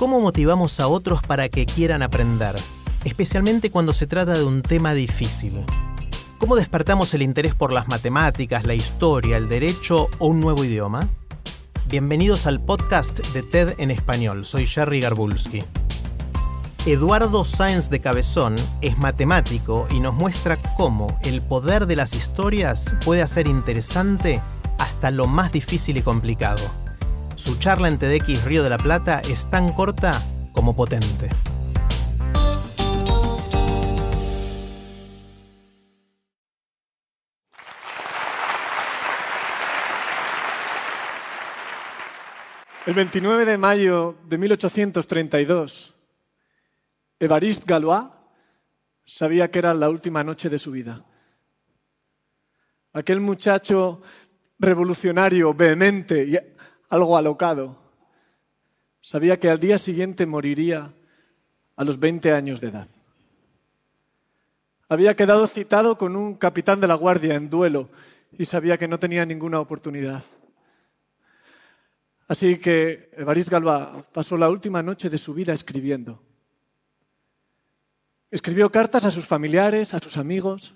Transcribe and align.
¿Cómo 0.00 0.18
motivamos 0.18 0.80
a 0.80 0.88
otros 0.88 1.20
para 1.20 1.50
que 1.50 1.66
quieran 1.66 2.00
aprender? 2.00 2.54
Especialmente 3.04 3.70
cuando 3.70 3.92
se 3.92 4.06
trata 4.06 4.32
de 4.32 4.44
un 4.44 4.62
tema 4.62 4.94
difícil. 4.94 5.62
¿Cómo 6.38 6.56
despertamos 6.56 7.12
el 7.12 7.20
interés 7.20 7.54
por 7.54 7.70
las 7.70 7.86
matemáticas, 7.86 8.64
la 8.64 8.72
historia, 8.72 9.36
el 9.36 9.46
derecho 9.46 10.08
o 10.18 10.28
un 10.28 10.40
nuevo 10.40 10.64
idioma? 10.64 11.00
Bienvenidos 11.86 12.46
al 12.46 12.64
podcast 12.64 13.18
de 13.34 13.42
TED 13.42 13.74
en 13.76 13.90
español. 13.90 14.46
Soy 14.46 14.64
Jerry 14.64 15.02
Garbulski. 15.02 15.64
Eduardo 16.86 17.44
Sáenz 17.44 17.90
de 17.90 18.00
Cabezón 18.00 18.54
es 18.80 18.96
matemático 18.96 19.86
y 19.90 20.00
nos 20.00 20.14
muestra 20.14 20.56
cómo 20.78 21.18
el 21.24 21.42
poder 21.42 21.84
de 21.84 21.96
las 21.96 22.14
historias 22.14 22.94
puede 23.04 23.20
hacer 23.20 23.48
interesante 23.48 24.40
hasta 24.78 25.10
lo 25.10 25.26
más 25.26 25.52
difícil 25.52 25.98
y 25.98 26.02
complicado. 26.02 26.89
Su 27.40 27.58
charla 27.58 27.88
en 27.88 27.98
TEDx 27.98 28.44
Río 28.44 28.62
de 28.62 28.68
la 28.68 28.76
Plata 28.76 29.20
es 29.20 29.48
tan 29.48 29.72
corta 29.72 30.22
como 30.52 30.76
potente. 30.76 31.30
El 42.84 42.92
29 42.92 43.46
de 43.46 43.56
mayo 43.56 44.18
de 44.28 44.36
1832, 44.36 45.94
Évariste 47.18 47.64
Galois 47.66 48.04
sabía 49.06 49.50
que 49.50 49.60
era 49.60 49.72
la 49.72 49.88
última 49.88 50.22
noche 50.22 50.50
de 50.50 50.58
su 50.58 50.72
vida. 50.72 51.06
Aquel 52.92 53.20
muchacho 53.20 54.02
revolucionario, 54.58 55.54
vehemente 55.54 56.59
algo 56.90 57.16
alocado, 57.16 57.78
sabía 59.00 59.38
que 59.38 59.48
al 59.48 59.60
día 59.60 59.78
siguiente 59.78 60.26
moriría 60.26 60.92
a 61.76 61.84
los 61.84 61.98
20 61.98 62.32
años 62.32 62.60
de 62.60 62.68
edad. 62.68 62.88
Había 64.88 65.14
quedado 65.14 65.46
citado 65.46 65.96
con 65.96 66.16
un 66.16 66.34
capitán 66.34 66.80
de 66.80 66.88
la 66.88 66.96
guardia 66.96 67.36
en 67.36 67.48
duelo 67.48 67.88
y 68.36 68.44
sabía 68.44 68.76
que 68.76 68.88
no 68.88 68.98
tenía 68.98 69.24
ninguna 69.24 69.60
oportunidad. 69.60 70.22
Así 72.26 72.58
que 72.58 73.10
Évariste 73.16 73.50
Galois 73.52 74.04
pasó 74.12 74.36
la 74.36 74.50
última 74.50 74.82
noche 74.82 75.08
de 75.08 75.18
su 75.18 75.32
vida 75.32 75.52
escribiendo. 75.52 76.20
Escribió 78.32 78.70
cartas 78.70 79.04
a 79.04 79.10
sus 79.10 79.26
familiares, 79.26 79.94
a 79.94 80.00
sus 80.00 80.16
amigos, 80.16 80.74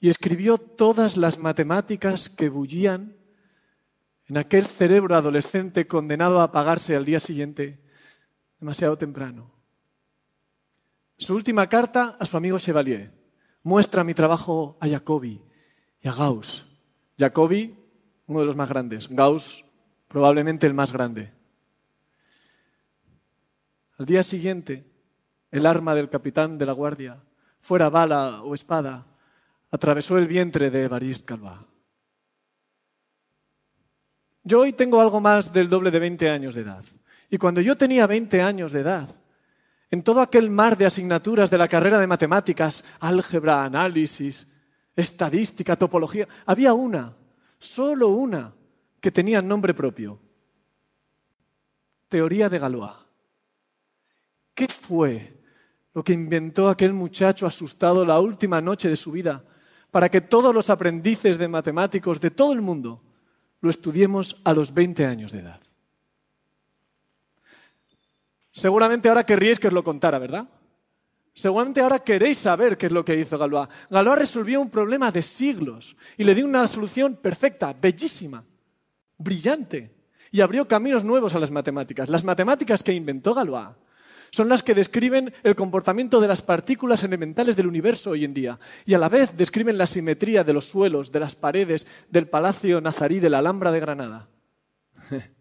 y 0.00 0.08
escribió 0.08 0.58
todas 0.58 1.16
las 1.16 1.38
matemáticas 1.38 2.28
que 2.28 2.48
bullían 2.48 3.17
en 4.28 4.36
aquel 4.36 4.66
cerebro 4.66 5.14
adolescente 5.14 5.86
condenado 5.86 6.40
a 6.40 6.44
apagarse 6.44 6.94
al 6.94 7.06
día 7.06 7.18
siguiente, 7.18 7.80
demasiado 8.60 8.98
temprano. 8.98 9.50
Su 11.16 11.34
última 11.34 11.66
carta 11.68 12.16
a 12.20 12.24
su 12.26 12.36
amigo 12.36 12.58
Chevalier 12.58 13.12
muestra 13.62 14.04
mi 14.04 14.14
trabajo 14.14 14.76
a 14.80 14.88
Jacobi 14.88 15.42
y 16.00 16.08
a 16.08 16.12
Gauss. 16.12 16.66
Jacobi, 17.18 17.74
uno 18.26 18.40
de 18.40 18.46
los 18.46 18.54
más 18.54 18.68
grandes, 18.68 19.08
Gauss, 19.08 19.64
probablemente 20.08 20.66
el 20.66 20.74
más 20.74 20.92
grande. 20.92 21.32
Al 23.98 24.06
día 24.06 24.22
siguiente, 24.22 24.84
el 25.50 25.64
arma 25.64 25.94
del 25.94 26.10
capitán 26.10 26.58
de 26.58 26.66
la 26.66 26.72
guardia, 26.72 27.24
fuera 27.60 27.88
bala 27.88 28.42
o 28.42 28.54
espada, 28.54 29.06
atravesó 29.70 30.18
el 30.18 30.28
vientre 30.28 30.70
de 30.70 30.84
Evariste 30.84 31.34
Galois. 31.34 31.77
Yo 34.48 34.60
hoy 34.60 34.72
tengo 34.72 35.02
algo 35.02 35.20
más 35.20 35.52
del 35.52 35.68
doble 35.68 35.90
de 35.90 35.98
20 35.98 36.30
años 36.30 36.54
de 36.54 36.62
edad. 36.62 36.82
Y 37.28 37.36
cuando 37.36 37.60
yo 37.60 37.76
tenía 37.76 38.06
20 38.06 38.40
años 38.40 38.72
de 38.72 38.80
edad, 38.80 39.06
en 39.90 40.02
todo 40.02 40.22
aquel 40.22 40.48
mar 40.48 40.78
de 40.78 40.86
asignaturas 40.86 41.50
de 41.50 41.58
la 41.58 41.68
carrera 41.68 41.98
de 41.98 42.06
matemáticas, 42.06 42.82
álgebra, 42.98 43.62
análisis, 43.62 44.48
estadística, 44.96 45.76
topología, 45.76 46.26
había 46.46 46.72
una, 46.72 47.14
solo 47.58 48.08
una, 48.08 48.54
que 49.02 49.12
tenía 49.12 49.42
nombre 49.42 49.74
propio. 49.74 50.18
Teoría 52.08 52.48
de 52.48 52.58
Galois. 52.58 52.92
¿Qué 54.54 54.66
fue 54.66 55.42
lo 55.92 56.02
que 56.02 56.14
inventó 56.14 56.70
aquel 56.70 56.94
muchacho 56.94 57.46
asustado 57.46 58.02
la 58.02 58.18
última 58.18 58.62
noche 58.62 58.88
de 58.88 58.96
su 58.96 59.12
vida 59.12 59.44
para 59.90 60.08
que 60.08 60.22
todos 60.22 60.54
los 60.54 60.70
aprendices 60.70 61.36
de 61.36 61.48
matemáticos 61.48 62.18
de 62.18 62.30
todo 62.30 62.54
el 62.54 62.62
mundo 62.62 63.02
lo 63.60 63.70
estudiemos 63.70 64.40
a 64.44 64.52
los 64.52 64.72
20 64.72 65.06
años 65.06 65.32
de 65.32 65.40
edad? 65.40 65.60
Seguramente 68.50 69.08
ahora 69.08 69.24
querríais 69.24 69.60
que 69.60 69.68
os 69.68 69.72
lo 69.72 69.84
contara, 69.84 70.18
¿verdad? 70.18 70.48
Seguramente 71.32 71.80
ahora 71.80 72.00
queréis 72.00 72.38
saber 72.38 72.76
qué 72.76 72.86
es 72.86 72.92
lo 72.92 73.04
que 73.04 73.14
hizo 73.14 73.38
Galois. 73.38 73.68
Galois 73.90 74.18
resolvió 74.18 74.60
un 74.60 74.70
problema 74.70 75.12
de 75.12 75.22
siglos 75.22 75.96
y 76.16 76.24
le 76.24 76.34
dio 76.34 76.44
una 76.44 76.66
solución 76.66 77.14
perfecta, 77.14 77.72
bellísima, 77.72 78.44
brillante, 79.16 79.94
y 80.32 80.40
abrió 80.40 80.66
caminos 80.66 81.04
nuevos 81.04 81.36
a 81.36 81.38
las 81.38 81.52
matemáticas. 81.52 82.08
Las 82.08 82.24
matemáticas 82.24 82.82
que 82.82 82.92
inventó 82.92 83.34
Galois 83.34 83.76
son 84.30 84.48
las 84.48 84.62
que 84.62 84.74
describen 84.74 85.32
el 85.42 85.54
comportamiento 85.54 86.20
de 86.20 86.28
las 86.28 86.42
partículas 86.42 87.02
elementales 87.02 87.56
del 87.56 87.66
universo 87.66 88.10
hoy 88.10 88.24
en 88.24 88.34
día 88.34 88.58
y 88.86 88.94
a 88.94 88.98
la 88.98 89.08
vez 89.08 89.36
describen 89.36 89.78
la 89.78 89.86
simetría 89.86 90.44
de 90.44 90.52
los 90.52 90.66
suelos, 90.66 91.12
de 91.12 91.20
las 91.20 91.36
paredes 91.36 91.86
del 92.10 92.28
Palacio 92.28 92.80
Nazarí 92.80 93.20
de 93.20 93.30
la 93.30 93.38
Alhambra 93.38 93.72
de 93.72 93.80
Granada. 93.80 94.28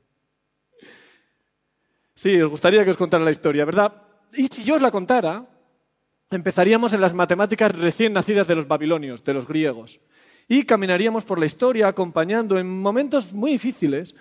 Sí, 2.17 2.41
os 2.41 2.49
gustaría 2.49 2.83
que 2.83 2.89
os 2.89 2.97
contara 2.97 3.23
la 3.23 3.29
historia, 3.29 3.63
¿verdad? 3.63 3.93
Y 4.33 4.47
si 4.47 4.63
yo 4.63 4.73
os 4.73 4.81
la 4.81 4.89
contara, 4.89 5.45
empezaríamos 6.31 6.91
en 6.93 7.01
las 7.01 7.13
matemáticas 7.13 7.71
recién 7.77 8.11
nacidas 8.11 8.47
de 8.47 8.55
los 8.55 8.67
babilonios, 8.67 9.23
de 9.23 9.35
los 9.35 9.47
griegos, 9.47 10.01
y 10.47 10.63
caminaríamos 10.63 11.25
por 11.25 11.37
la 11.37 11.45
historia 11.45 11.87
acompañando 11.87 12.57
en 12.57 12.67
momentos 12.81 13.33
muy 13.33 13.51
difíciles 13.51 14.15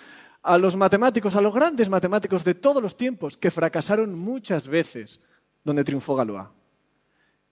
a 0.47 0.59
los 0.59 0.77
matemáticos, 0.77 1.35
a 1.37 1.41
los 1.41 1.55
grandes 1.55 1.89
matemáticos 1.89 2.45
de 2.45 2.55
todos 2.55 2.83
los 2.83 2.97
tiempos, 2.97 3.37
que 3.37 3.51
fracasaron 3.51 4.19
muchas 4.19 4.69
veces 4.69 5.21
donde 5.65 5.85
triunfó 5.85 6.15
Galois. 6.15 6.49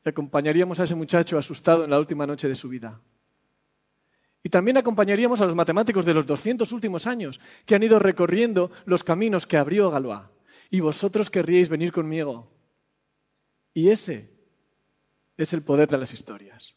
Y 0.05 0.09
acompañaríamos 0.09 0.79
a 0.79 0.85
ese 0.85 0.95
muchacho 0.95 1.37
asustado 1.39 1.85
en 1.85 1.91
la 1.91 1.99
última 1.99 2.27
noche 2.27 2.49
de 2.49 2.55
su 2.55 2.69
vida. 2.69 3.01
Y 4.43 4.49
también 4.49 4.77
acompañaríamos 4.77 5.41
a 5.41 5.47
los 5.47 5.55
matemáticos 5.55 6.05
de 6.05 6.15
los 6.15 6.27
200 6.27 6.71
últimos 6.73 7.07
años, 7.07 7.41
que 7.67 7.75
han 7.75 7.83
ido 7.83 7.99
recorriendo 7.99 8.71
los 8.85 9.03
caminos 9.03 9.47
que 9.47 9.57
abrió 9.57 9.91
Galois. 9.91 10.21
Y 10.71 10.81
vosotros 10.81 11.31
querríais 11.31 11.69
venir 11.69 11.93
conmigo. 11.93 12.51
Y 13.73 13.91
ese 13.91 14.31
es 15.37 15.53
el 15.53 15.63
poder 15.63 15.89
de 15.89 15.99
las 15.99 16.13
historias 16.13 16.77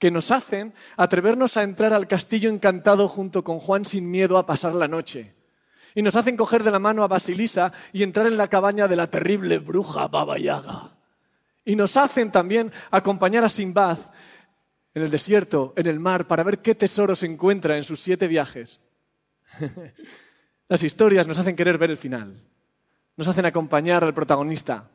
que 0.00 0.10
nos 0.10 0.30
hacen 0.30 0.72
atrevernos 0.96 1.58
a 1.58 1.62
entrar 1.62 1.92
al 1.92 2.08
castillo 2.08 2.50
encantado 2.50 3.06
junto 3.06 3.44
con 3.44 3.60
Juan 3.60 3.84
sin 3.84 4.10
miedo 4.10 4.38
a 4.38 4.46
pasar 4.46 4.74
la 4.74 4.88
noche. 4.88 5.34
Y 5.94 6.00
nos 6.00 6.16
hacen 6.16 6.38
coger 6.38 6.64
de 6.64 6.70
la 6.70 6.78
mano 6.78 7.04
a 7.04 7.08
Basilisa 7.08 7.72
y 7.92 8.02
entrar 8.02 8.26
en 8.26 8.38
la 8.38 8.48
cabaña 8.48 8.88
de 8.88 8.96
la 8.96 9.10
terrible 9.10 9.58
bruja 9.58 10.08
Baba 10.08 10.38
Yaga. 10.38 10.96
Y 11.66 11.76
nos 11.76 11.98
hacen 11.98 12.32
también 12.32 12.72
acompañar 12.90 13.44
a 13.44 13.50
Simbad 13.50 13.98
en 14.94 15.02
el 15.02 15.10
desierto, 15.10 15.74
en 15.76 15.86
el 15.86 16.00
mar, 16.00 16.26
para 16.26 16.44
ver 16.44 16.60
qué 16.60 16.74
tesoro 16.74 17.14
se 17.14 17.26
encuentra 17.26 17.76
en 17.76 17.84
sus 17.84 18.00
siete 18.00 18.26
viajes. 18.26 18.80
Las 20.68 20.82
historias 20.82 21.26
nos 21.26 21.38
hacen 21.38 21.56
querer 21.56 21.76
ver 21.76 21.90
el 21.90 21.98
final. 21.98 22.42
Nos 23.16 23.28
hacen 23.28 23.44
acompañar 23.44 24.02
al 24.02 24.14
protagonista. 24.14 24.88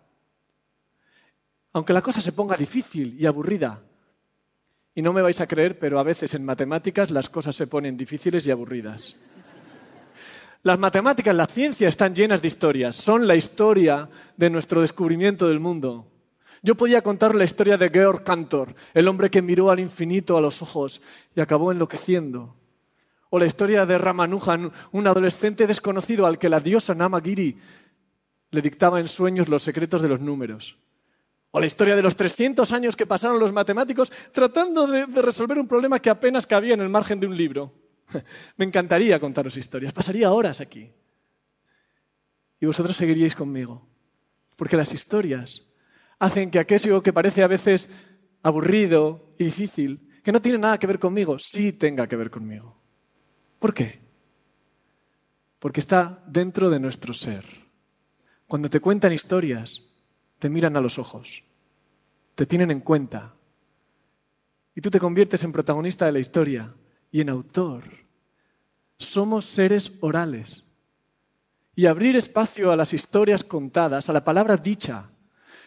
Aunque 1.73 1.93
la 1.93 2.01
cosa 2.01 2.21
se 2.21 2.31
ponga 2.31 2.57
difícil 2.57 3.15
y 3.19 3.27
aburrida, 3.27 3.81
y 4.95 5.01
no 5.01 5.11
me 5.11 5.21
vais 5.21 5.41
a 5.41 5.47
creer, 5.47 5.77
pero 5.77 5.99
a 5.99 6.03
veces 6.03 6.33
en 6.33 6.45
matemáticas 6.45 7.11
las 7.11 7.29
cosas 7.29 7.55
se 7.55 7.67
ponen 7.67 7.97
difíciles 7.97 8.47
y 8.47 8.51
aburridas. 8.51 9.17
Las 10.63 10.79
matemáticas, 10.79 11.35
la 11.35 11.45
ciencia 11.45 11.89
están 11.89 12.15
llenas 12.15 12.41
de 12.41 12.47
historias. 12.47 12.95
Son 12.95 13.27
la 13.27 13.35
historia 13.35 14.09
de 14.35 14.49
nuestro 14.49 14.81
descubrimiento 14.81 15.47
del 15.47 15.59
mundo. 15.59 16.07
Yo 16.63 16.75
podía 16.75 17.03
contar 17.03 17.35
la 17.35 17.43
historia 17.43 17.77
de 17.77 17.89
Georg 17.89 18.23
Cantor, 18.23 18.73
el 18.95 19.07
hombre 19.07 19.29
que 19.29 19.43
miró 19.43 19.69
al 19.69 19.79
infinito 19.79 20.37
a 20.37 20.41
los 20.41 20.63
ojos 20.63 21.01
y 21.35 21.41
acabó 21.41 21.71
enloqueciendo. 21.71 22.55
O 23.29 23.37
la 23.37 23.45
historia 23.45 23.85
de 23.85 23.97
Ramanujan, 23.97 24.71
un 24.91 25.07
adolescente 25.07 25.67
desconocido 25.67 26.25
al 26.25 26.39
que 26.39 26.49
la 26.49 26.61
diosa 26.61 26.95
Namagiri 26.95 27.59
le 28.49 28.61
dictaba 28.61 28.99
en 28.99 29.07
sueños 29.07 29.49
los 29.49 29.61
secretos 29.61 30.01
de 30.01 30.07
los 30.07 30.21
números. 30.21 30.79
O 31.55 31.59
la 31.61 31.67
historia 31.67 31.95
de 31.95 32.01
los 32.01 32.17
300 32.17 32.69
años 32.73 32.97
que 32.97 33.07
pasaron 33.07 33.39
los 33.39 33.53
matemáticos 33.53 34.11
tratando 34.33 34.87
de, 34.87 35.05
resolver 35.21 35.57
un 35.57 35.69
problema 35.69 36.01
que 36.01 36.09
apenas 36.09 36.45
cabía 36.45 36.73
en 36.73 36.81
el 36.81 36.89
margen 36.89 37.17
de 37.17 37.27
un 37.27 37.37
libro. 37.37 37.71
Me 38.57 38.65
encantaría 38.65 39.17
contaros 39.21 39.55
historias, 39.55 39.93
pasaría 39.93 40.33
horas 40.33 40.59
aquí. 40.59 40.91
Y 42.59 42.65
vosotros 42.65 42.97
seguiríais 42.97 43.35
conmigo. 43.35 43.87
Porque 44.57 44.75
las 44.75 44.93
historias 44.93 45.65
hacen 46.19 46.51
que 46.51 46.59
aquello 46.59 47.01
que 47.01 47.13
parece 47.13 47.41
a 47.41 47.47
veces 47.47 47.89
aburrido 48.43 49.33
y 49.37 49.45
difícil, 49.45 50.09
que 50.25 50.33
no 50.33 50.41
tiene 50.41 50.57
nada 50.57 50.77
que 50.77 50.87
ver 50.87 50.99
conmigo, 50.99 51.39
sí 51.39 51.71
tenga 51.71 52.05
que 52.05 52.17
ver 52.17 52.29
conmigo. 52.29 52.75
¿Por 53.59 53.73
qué? 53.73 54.01
Porque 55.59 55.79
está 55.79 56.21
dentro 56.27 56.69
de 56.69 56.81
nuestro 56.81 57.13
ser. 57.13 57.45
Cuando 58.45 58.69
te 58.69 58.81
cuentan 58.81 59.13
historias, 59.13 59.94
te 60.39 60.49
miran 60.49 60.75
a 60.77 60.81
los 60.81 60.99
ojos, 60.99 61.43
te 62.35 62.45
tienen 62.45 62.71
en 62.71 62.81
cuenta, 62.81 63.35
y 64.75 64.81
tú 64.81 64.89
te 64.89 64.99
conviertes 64.99 65.41
en 65.43 65.53
protagonista 65.53 66.05
de 66.05 66.11
la 66.11 66.19
historia 66.19 66.73
y 67.09 67.21
en 67.21 67.29
autor. 67.29 67.83
Somos 68.97 69.45
seres 69.45 69.93
orales. 70.01 70.65
Y 71.77 71.87
abrir 71.87 72.15
espacio 72.15 72.71
a 72.71 72.75
las 72.75 72.93
historias 72.93 73.43
contadas, 73.43 74.09
a 74.09 74.13
la 74.13 74.23
palabra 74.23 74.57
dicha, 74.57 75.09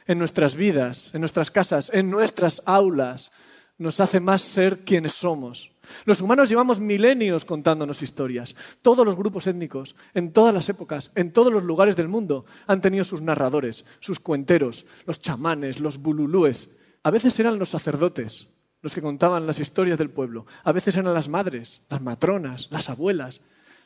en 0.07 0.19
nuestras 0.19 0.55
vidas, 0.55 1.15
en 1.15 1.21
nuestras 1.21 1.51
casas, 1.51 1.91
en 1.93 2.11
nuestras 2.11 2.63
aulas, 2.65 3.33
nos 3.79 4.01
hace 4.01 4.21
más 4.21 4.43
ser 4.43 4.85
quienes 4.85 5.15
somos. 5.15 5.73
Los 6.05 6.21
humanos 6.21 6.49
llevamos 6.49 6.81
milenios 6.81 7.45
contándonos 7.45 8.03
historias. 8.03 8.55
Todos 8.83 9.07
los 9.07 9.17
grupos 9.17 9.47
étnicos, 9.47 9.95
en 10.15 10.33
todas 10.33 10.53
las 10.53 10.69
épocas, 10.69 11.13
en 11.15 11.33
todos 11.33 11.53
los 11.53 11.65
lugares 11.65 11.97
del 11.97 12.09
mundo, 12.09 12.45
han 12.67 12.81
tenido 12.81 13.05
sus 13.05 13.23
narradores, 13.23 13.85
sus 14.01 14.21
cuenteros, 14.21 14.85
los 15.07 15.21
chamanes, 15.21 15.81
los 15.81 15.99
bululúes. 15.99 16.71
A 17.05 17.11
veces 17.11 17.39
eran 17.41 17.59
los 17.59 17.71
sacerdotes 17.71 18.49
los 18.81 18.95
que 18.95 19.03
contaban 19.03 19.47
las 19.47 19.59
historias 19.59 19.99
del 19.99 20.11
pueblo. 20.11 20.47
A 20.65 20.73
veces 20.73 20.97
eran 20.97 21.13
las 21.15 21.29
madres, 21.29 21.83
las 21.89 22.01
matronas, 22.01 22.69
las 22.71 22.89
abuelas, 22.89 23.41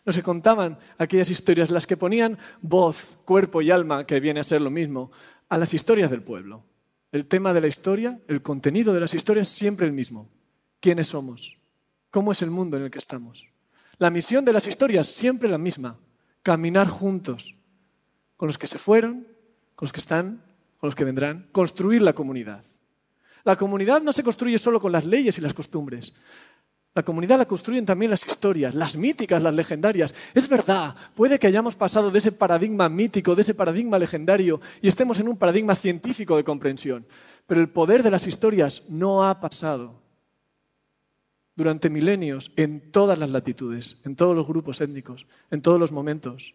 los 0.05 0.17
que 0.17 0.23
contaban 0.23 0.79
aquellas 0.99 1.31
historias, 1.31 1.71
las 1.71 1.87
que 1.87 1.97
ponían 1.97 2.39
voz, 2.61 3.19
cuerpo 3.25 3.62
y 3.62 3.71
alma, 3.71 4.06
que 4.06 4.21
viene 4.21 4.41
a 4.41 4.44
ser 4.44 4.61
lo 4.61 4.71
mismo, 4.71 5.11
a 5.49 5.59
las 5.59 5.75
historias 5.75 6.11
del 6.11 6.23
pueblo. 6.23 6.65
El 7.12 7.26
tema 7.26 7.53
de 7.53 7.61
la 7.61 7.67
historia, 7.67 8.19
el 8.26 8.41
contenido 8.41 8.94
de 8.94 9.00
las 9.00 9.12
historias, 9.12 9.47
siempre 9.47 9.87
el 9.87 9.93
mismo. 9.93 10.31
¿Quiénes 10.81 11.09
somos? 11.09 11.59
¿Cómo 12.11 12.32
es 12.32 12.41
el 12.41 12.50
mundo 12.50 12.79
en 12.79 12.85
el 12.85 12.91
que 12.91 12.99
estamos? 12.99 13.49
La 13.99 14.09
misión 14.09 14.47
de 14.47 14.55
las 14.55 14.67
historias, 14.67 15.09
siempre 15.09 15.50
la 15.50 15.59
misma. 15.59 15.99
Caminar 16.43 16.88
juntos, 16.88 17.55
con 18.38 18.47
los 18.47 18.56
que 18.56 18.67
se 18.67 18.79
fueron, 18.79 19.26
con 19.76 19.87
los 19.87 19.93
que 19.93 20.00
están, 20.00 20.43
con 20.79 20.88
los 20.88 20.94
que 20.94 21.05
vendrán, 21.05 21.49
construir 21.53 22.00
la 22.00 22.14
comunidad. 22.14 22.64
La 23.44 23.56
comunidad 23.56 24.00
no 24.00 24.15
se 24.15 24.23
construye 24.23 24.58
solo 24.58 24.81
con 24.81 24.91
las 24.91 25.05
leyes 25.05 25.37
y 25.37 25.43
las 25.43 25.53
costumbres. 25.53 26.15
La 26.94 27.03
comunidad 27.03 27.39
la 27.39 27.47
construyen 27.47 27.87
también 27.87 28.11
las 28.11 28.27
historias, 28.27 28.75
las 28.75 28.99
míticas, 28.99 29.43
las 29.43 29.55
legendarias. 29.55 30.15
Es 30.35 30.47
verdad, 30.47 30.94
puede 31.15 31.39
que 31.39 31.47
hayamos 31.47 31.75
pasado 31.75 32.11
de 32.11 32.19
ese 32.19 32.33
paradigma 32.33 32.91
mítico, 32.91 33.35
de 33.35 33.41
ese 33.41 33.55
paradigma 33.55 33.99
legendario, 33.99 34.61
y 34.83 34.89
estemos 34.89 35.19
en 35.19 35.29
un 35.29 35.39
paradigma 35.39 35.75
científico 35.75 36.37
de 36.37 36.44
comprensión. 36.44 37.06
Pero 37.47 37.62
el 37.62 37.71
poder 37.71 38.03
de 38.03 38.11
las 38.11 38.27
historias 38.27 38.83
no 38.89 39.25
ha 39.25 39.41
pasado 39.41 40.03
durante 41.56 41.89
milenios 41.89 42.53
en 42.56 42.93
todas 42.93 43.19
las 43.19 43.31
latitudes, 43.31 44.00
en 44.05 44.15
todos 44.15 44.37
los 44.37 44.47
grupos 44.47 44.83
étnicos, 44.83 45.27
en 45.50 45.62
todos 45.62 45.81
los 45.81 45.93
momentos. 45.93 46.55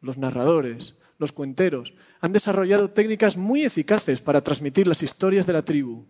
Los 0.00 0.18
narradores, 0.18 0.98
los 1.18 1.32
cuenteros, 1.32 1.94
han 2.20 2.32
desarrollado 2.32 2.90
técnicas 2.90 3.36
muy 3.36 3.64
eficaces 3.64 4.20
para 4.20 4.42
transmitir 4.42 4.86
las 4.86 5.02
historias 5.02 5.46
de 5.46 5.52
la 5.52 5.64
tribu 5.64 6.06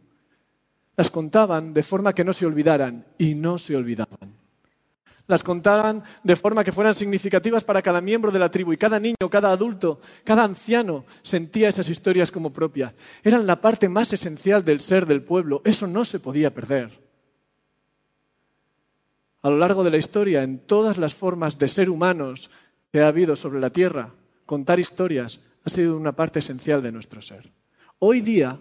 las 1.01 1.11
contaban 1.11 1.73
de 1.73 1.83
forma 1.83 2.13
que 2.13 2.25
no 2.25 2.35
se 2.35 2.45
olvidaran 2.45 3.07
y 3.17 3.35
no 3.35 3.57
se 3.57 3.75
olvidaban. 3.75 4.37
Las 5.29 5.43
contaban 5.43 6.05
de 6.23 6.37
forma 6.37 6.63
que 6.63 6.73
fueran 6.73 6.95
significativas 6.95 7.65
para 7.65 7.81
cada 7.81 8.03
miembro 8.03 8.31
de 8.31 8.39
la 8.39 8.51
tribu 8.51 8.75
y 8.75 8.77
cada 8.77 9.01
niño, 9.01 9.31
cada 9.31 9.51
adulto, 9.51 9.99
cada 10.25 10.45
anciano 10.45 11.07
sentía 11.23 11.71
esas 11.71 11.89
historias 11.89 12.31
como 12.31 12.53
propias. 12.53 12.93
Eran 13.25 13.47
la 13.47 13.63
parte 13.63 13.89
más 13.89 14.13
esencial 14.13 14.63
del 14.63 14.79
ser 14.79 15.07
del 15.07 15.23
pueblo. 15.23 15.63
Eso 15.65 15.87
no 15.87 16.05
se 16.05 16.21
podía 16.21 16.53
perder. 16.53 17.01
A 19.41 19.49
lo 19.49 19.57
largo 19.57 19.83
de 19.83 19.93
la 19.93 19.97
historia, 19.97 20.43
en 20.43 20.59
todas 20.59 20.99
las 20.99 21.15
formas 21.15 21.59
de 21.59 21.69
ser 21.69 21.89
humanos 21.89 22.51
que 22.93 23.01
ha 23.01 23.09
habido 23.09 23.37
sobre 23.37 23.59
la 23.59 23.71
tierra, 23.71 24.13
contar 24.45 24.79
historias 24.79 25.41
ha 25.65 25.71
sido 25.71 25.97
una 25.97 26.13
parte 26.13 26.41
esencial 26.41 26.83
de 26.83 26.93
nuestro 26.93 27.23
ser. 27.23 27.51
Hoy 28.01 28.21
día, 28.21 28.61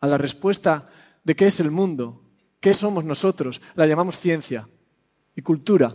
a 0.00 0.06
la 0.06 0.16
respuesta 0.16 0.88
de 1.28 1.36
qué 1.36 1.48
es 1.48 1.60
el 1.60 1.70
mundo, 1.70 2.22
qué 2.58 2.72
somos 2.72 3.04
nosotros, 3.04 3.60
la 3.74 3.86
llamamos 3.86 4.18
ciencia 4.18 4.66
y 5.36 5.42
cultura. 5.42 5.94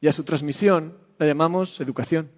Y 0.00 0.08
a 0.08 0.14
su 0.14 0.24
transmisión 0.24 0.96
la 1.18 1.26
llamamos 1.26 1.78
educación. 1.78 2.30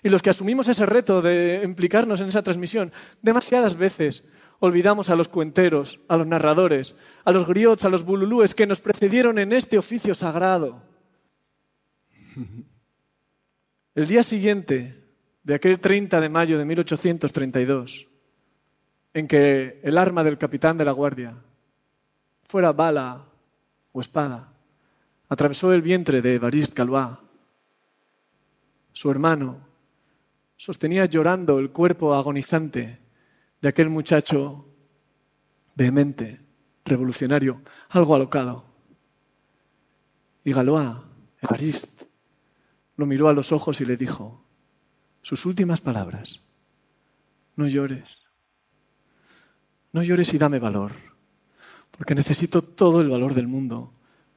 Y 0.00 0.10
los 0.10 0.22
que 0.22 0.30
asumimos 0.30 0.68
ese 0.68 0.86
reto 0.86 1.22
de 1.22 1.62
implicarnos 1.64 2.20
en 2.20 2.28
esa 2.28 2.44
transmisión, 2.44 2.92
demasiadas 3.20 3.74
veces 3.74 4.28
olvidamos 4.60 5.10
a 5.10 5.16
los 5.16 5.26
cuenteros, 5.26 5.98
a 6.06 6.16
los 6.16 6.28
narradores, 6.28 6.94
a 7.24 7.32
los 7.32 7.48
griots, 7.48 7.84
a 7.84 7.88
los 7.88 8.04
bululúes 8.04 8.54
que 8.54 8.68
nos 8.68 8.80
precedieron 8.80 9.40
en 9.40 9.50
este 9.50 9.76
oficio 9.76 10.14
sagrado. 10.14 10.84
El 13.96 14.06
día 14.06 14.22
siguiente 14.22 15.02
de 15.42 15.54
aquel 15.54 15.80
30 15.80 16.20
de 16.20 16.28
mayo 16.28 16.58
de 16.58 16.64
1832, 16.64 18.09
en 19.14 19.26
que 19.26 19.80
el 19.82 19.98
arma 19.98 20.22
del 20.24 20.38
capitán 20.38 20.78
de 20.78 20.84
la 20.84 20.92
guardia 20.92 21.36
fuera 22.46 22.72
bala 22.72 23.26
o 23.92 24.00
espada, 24.00 24.52
atravesó 25.28 25.72
el 25.72 25.82
vientre 25.82 26.22
de 26.22 26.34
Evariste 26.34 26.74
Galois. 26.76 27.18
Su 28.92 29.10
hermano 29.10 29.68
sostenía 30.56 31.06
llorando 31.06 31.58
el 31.58 31.70
cuerpo 31.70 32.14
agonizante 32.14 32.98
de 33.60 33.68
aquel 33.68 33.88
muchacho 33.88 34.66
vehemente, 35.74 36.40
revolucionario, 36.84 37.62
algo 37.90 38.14
alocado. 38.14 38.64
Y 40.44 40.52
Galois, 40.52 40.96
Evariste, 41.40 42.08
lo 42.96 43.06
miró 43.06 43.28
a 43.28 43.32
los 43.32 43.52
ojos 43.52 43.80
y 43.80 43.84
le 43.84 43.96
dijo 43.96 44.44
sus 45.22 45.46
últimas 45.46 45.80
palabras, 45.80 46.42
no 47.56 47.66
llores, 47.66 48.29
no 49.92 50.02
llores 50.02 50.32
y 50.34 50.38
dame 50.38 50.58
valor, 50.58 50.92
porque 51.90 52.14
necesito 52.14 52.62
todo 52.62 53.00
el 53.00 53.08
valor 53.08 53.34
del 53.34 53.48
mundo 53.48 53.92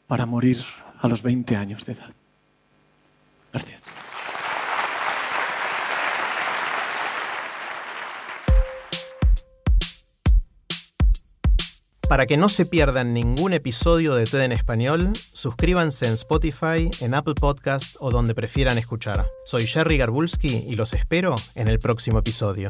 para 0.08 0.26
morir 0.26 0.58
a 1.00 1.08
los 1.08 1.22
20 1.22 1.56
años 1.56 1.86
de 1.86 1.94
edad. 1.94 2.14
Gracias. 3.52 3.84
Para 12.10 12.28
que 12.28 12.38
no 12.38 12.48
se 12.48 12.68
pierdan 12.68 13.14
ningún 13.14 13.54
episodio 13.54 14.14
de 14.14 14.26
TED 14.26 14.42
en 14.42 14.52
español, 14.52 15.14
suscríbanse 15.32 16.06
en 16.06 16.14
Spotify, 16.14 16.92
en 17.00 17.16
Apple 17.16 17.34
Podcast 17.34 17.96
o 18.00 18.12
donde 18.12 18.36
prefieran 18.36 18.78
escuchar. 18.78 19.26
Soy 19.46 19.66
Jerry 19.66 19.98
Garbulski 19.98 20.66
y 20.68 20.76
los 20.76 20.94
espero 20.94 21.34
en 21.56 21.70
el 21.70 21.80
próximo 21.80 22.20
episodio. 22.20 22.70